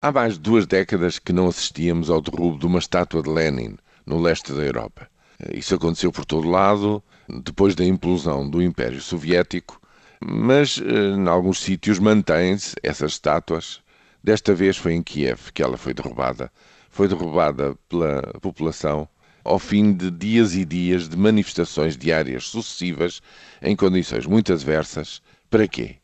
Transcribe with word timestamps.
Há 0.00 0.12
mais 0.12 0.34
de 0.34 0.38
duas 0.38 0.64
décadas 0.64 1.18
que 1.18 1.32
não 1.32 1.48
assistíamos 1.48 2.08
ao 2.08 2.20
derrubo 2.20 2.56
de 2.56 2.66
uma 2.66 2.78
estátua 2.78 3.20
de 3.20 3.28
Lenin 3.28 3.76
no 4.06 4.20
leste 4.20 4.52
da 4.52 4.62
Europa. 4.62 5.10
Isso 5.52 5.74
aconteceu 5.74 6.12
por 6.12 6.24
todo 6.24 6.48
lado, 6.48 7.02
depois 7.28 7.74
da 7.74 7.84
implosão 7.84 8.48
do 8.48 8.62
Império 8.62 9.00
Soviético, 9.00 9.80
mas 10.24 10.80
eh, 10.80 11.16
em 11.16 11.26
alguns 11.26 11.60
sítios 11.60 11.98
mantêm-se 11.98 12.76
essas 12.80 13.14
estátuas. 13.14 13.80
Desta 14.22 14.54
vez 14.54 14.76
foi 14.76 14.92
em 14.94 15.02
Kiev 15.02 15.50
que 15.52 15.64
ela 15.64 15.76
foi 15.76 15.92
derrubada. 15.92 16.48
Foi 16.88 17.08
derrubada 17.08 17.76
pela 17.88 18.22
população 18.40 19.08
ao 19.42 19.58
fim 19.58 19.92
de 19.92 20.12
dias 20.12 20.54
e 20.54 20.64
dias 20.64 21.08
de 21.08 21.16
manifestações 21.16 21.96
diárias 21.96 22.46
sucessivas 22.46 23.20
em 23.60 23.74
condições 23.74 24.26
muito 24.26 24.52
adversas. 24.52 25.20
Para 25.50 25.66
quê? 25.66 25.96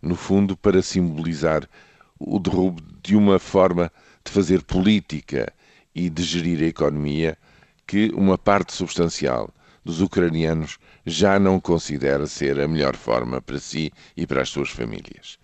No 0.00 0.14
fundo, 0.14 0.56
para 0.56 0.80
simbolizar 0.82 1.68
o 2.20 2.38
derrubo 2.38 2.82
de 3.02 3.16
uma 3.16 3.38
forma 3.38 3.90
de 4.22 4.30
fazer 4.30 4.62
política 4.62 5.50
e 5.94 6.10
de 6.10 6.22
gerir 6.22 6.62
a 6.62 6.66
economia 6.66 7.36
que 7.86 8.10
uma 8.14 8.36
parte 8.36 8.74
substancial 8.74 9.50
dos 9.84 10.00
ucranianos 10.02 10.78
já 11.06 11.38
não 11.38 11.58
considera 11.58 12.26
ser 12.26 12.60
a 12.60 12.68
melhor 12.68 12.94
forma 12.94 13.40
para 13.40 13.58
si 13.58 13.90
e 14.16 14.26
para 14.26 14.42
as 14.42 14.50
suas 14.50 14.68
famílias. 14.68 15.38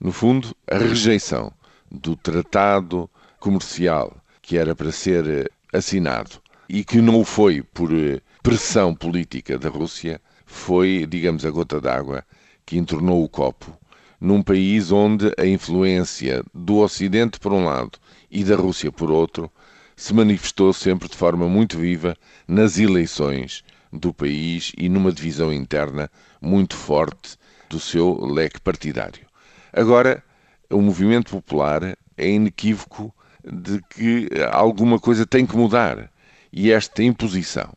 No 0.00 0.12
fundo, 0.12 0.56
a 0.70 0.78
rejeição 0.78 1.52
do 1.90 2.16
tratado 2.16 3.10
comercial 3.40 4.16
que 4.40 4.56
era 4.56 4.74
para 4.74 4.92
ser 4.92 5.26
eh, 5.28 5.46
assinado 5.76 6.40
e 6.68 6.84
que 6.84 7.00
não 7.00 7.24
foi 7.24 7.62
por 7.62 7.92
eh, 7.92 8.20
pressão 8.42 8.94
política 8.94 9.58
da 9.58 9.68
Rússia 9.68 10.20
foi, 10.46 11.06
digamos, 11.06 11.44
a 11.44 11.50
gota 11.50 11.80
d'água 11.80 12.24
que 12.64 12.78
entornou 12.78 13.22
o 13.22 13.28
copo 13.28 13.76
num 14.22 14.40
país 14.40 14.92
onde 14.92 15.32
a 15.36 15.44
influência 15.44 16.44
do 16.54 16.78
Ocidente 16.78 17.40
por 17.40 17.52
um 17.52 17.64
lado 17.64 17.98
e 18.30 18.44
da 18.44 18.54
Rússia 18.54 18.92
por 18.92 19.10
outro 19.10 19.50
se 19.96 20.14
manifestou 20.14 20.72
sempre 20.72 21.08
de 21.08 21.16
forma 21.16 21.48
muito 21.48 21.76
viva 21.76 22.16
nas 22.46 22.78
eleições 22.78 23.64
do 23.92 24.14
país 24.14 24.70
e 24.78 24.88
numa 24.88 25.10
divisão 25.10 25.52
interna 25.52 26.08
muito 26.40 26.76
forte 26.76 27.36
do 27.68 27.80
seu 27.80 28.24
leque 28.24 28.60
partidário. 28.60 29.26
Agora, 29.72 30.22
o 30.70 30.80
movimento 30.80 31.32
popular 31.32 31.98
é 32.16 32.30
inequívoco 32.30 33.12
de 33.44 33.82
que 33.90 34.28
alguma 34.52 35.00
coisa 35.00 35.26
tem 35.26 35.44
que 35.44 35.56
mudar 35.56 36.08
e 36.52 36.70
esta 36.70 37.02
imposição 37.02 37.72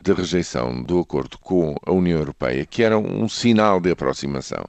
da 0.00 0.14
rejeição 0.14 0.84
do 0.84 1.00
acordo 1.00 1.36
com 1.38 1.74
a 1.84 1.90
União 1.90 2.20
Europeia, 2.20 2.64
que 2.64 2.84
era 2.84 2.96
um 2.96 3.28
sinal 3.28 3.80
de 3.80 3.90
aproximação, 3.90 4.64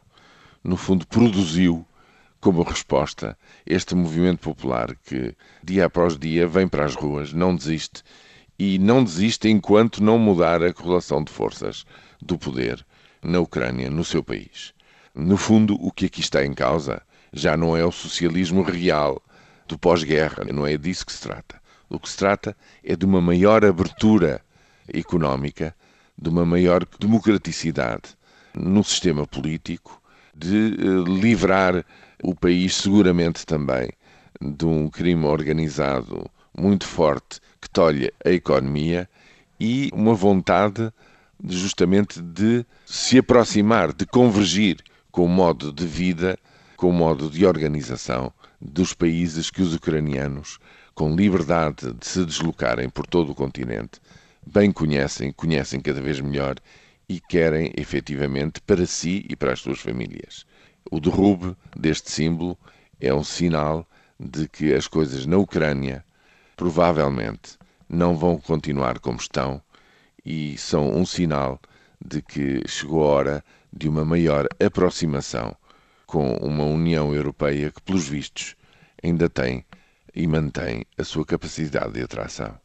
no 0.64 0.78
fundo, 0.78 1.08
produziu 1.08 1.86
como 2.40 2.64
resposta 2.64 3.38
este 3.66 3.96
movimento 3.96 4.40
popular 4.40 4.96
que, 4.96 5.36
dia 5.64 5.86
após 5.86 6.18
dia, 6.18 6.48
vem 6.48 6.68
para 6.68 6.86
as 6.86 6.96
ruas, 6.96 7.34
não 7.34 7.56
desiste 7.56 8.04
e 8.58 8.78
não 8.78 9.04
desiste 9.04 9.50
enquanto 9.50 10.04
não 10.04 10.18
mudar 10.18 10.64
a 10.64 10.74
correlação 10.74 11.24
de 11.24 11.32
forças 11.32 11.86
do 12.22 12.38
poder 12.38 12.86
na 13.24 13.40
Ucrânia, 13.40 13.90
no 13.90 14.04
seu 14.04 14.24
país. 14.24 14.74
No 15.14 15.38
fundo, 15.38 15.76
o 15.80 15.92
que 15.92 16.06
aqui 16.06 16.22
está 16.22 16.46
em 16.46 16.54
causa 16.54 17.02
já 17.34 17.56
não 17.56 17.76
é 17.76 17.86
o 17.86 17.92
socialismo 17.92 18.62
real 18.62 19.22
do 19.68 19.78
pós-guerra, 19.78 20.44
não 20.46 20.66
é 20.66 20.78
disso 20.78 21.06
que 21.06 21.12
se 21.14 21.22
trata. 21.22 21.62
O 21.90 22.00
que 22.00 22.10
se 22.10 22.18
trata 22.18 22.56
é 22.84 22.96
de 22.96 23.06
uma 23.06 23.22
maior 23.22 23.64
abertura 23.66 24.42
económica, 24.92 25.76
de 26.18 26.30
uma 26.30 26.46
maior 26.46 26.86
democraticidade 27.00 28.16
no 28.54 28.84
sistema 28.84 29.26
político 29.28 30.01
de 30.36 30.76
eh, 30.80 31.10
livrar 31.10 31.86
o 32.24 32.36
país, 32.36 32.76
seguramente 32.76 33.46
também, 33.46 33.90
de 34.40 34.66
um 34.66 34.90
crime 34.90 35.26
organizado 35.26 36.30
muito 36.58 36.86
forte 36.86 37.40
que 37.60 37.70
tolhe 37.70 38.12
a 38.24 38.30
economia 38.30 39.10
e 39.60 39.90
uma 39.94 40.14
vontade 40.14 40.92
de, 41.40 41.58
justamente 41.58 42.22
de 42.22 42.66
se 42.86 43.18
aproximar, 43.18 43.94
de 43.94 44.06
convergir 44.06 44.78
com 45.12 45.26
o 45.26 45.30
modo 45.30 45.72
de 45.72 45.86
vida, 45.86 46.38
com 46.76 46.90
o 46.90 46.94
modo 46.94 47.30
de 47.30 47.46
organização 47.46 48.32
dos 48.60 48.94
países 48.94 49.50
que 49.50 49.62
os 49.62 49.74
ucranianos, 49.74 50.60
com 50.94 51.16
liberdade 51.16 51.94
de 51.94 52.06
se 52.06 52.26
deslocarem 52.26 52.90
por 52.90 53.06
todo 53.06 53.32
o 53.32 53.36
continente, 53.36 54.00
bem 54.46 54.72
conhecem, 54.72 55.32
conhecem 55.32 55.80
cada 55.80 56.02
vez 56.02 56.20
melhor 56.20 56.56
e 57.12 57.20
querem 57.20 57.74
efetivamente 57.76 58.62
para 58.62 58.86
si 58.86 59.26
e 59.30 59.36
para 59.36 59.52
as 59.52 59.60
suas 59.60 59.82
famílias. 59.82 60.46
O 60.90 60.98
derrube 60.98 61.58
deste 61.76 62.10
símbolo 62.10 62.58
é 63.02 63.14
um 63.14 63.22
sinal 63.22 63.86
de 64.18 64.48
que 64.48 64.74
as 64.74 64.88
coisas 64.88 65.26
na 65.26 65.36
Ucrânia 65.36 66.06
provavelmente 66.56 67.58
não 67.90 68.16
vão 68.16 68.40
continuar 68.40 68.98
como 69.00 69.18
estão 69.18 69.62
e 70.26 70.58
são 70.58 70.90
um 70.96 71.06
sinal 71.06 71.60
de 72.00 72.22
que 72.22 72.62
chegou 72.66 73.04
a 73.04 73.08
hora 73.08 73.46
de 73.74 73.90
uma 73.90 74.06
maior 74.06 74.48
aproximação 74.66 75.54
com 76.06 76.36
uma 76.38 76.64
União 76.64 77.14
Europeia 77.14 77.72
que, 77.72 77.82
pelos 77.82 78.08
vistos, 78.08 78.56
ainda 79.04 79.28
tem 79.28 79.66
e 80.16 80.26
mantém 80.28 80.86
a 80.98 81.04
sua 81.04 81.26
capacidade 81.26 81.92
de 81.92 82.04
atração. 82.04 82.62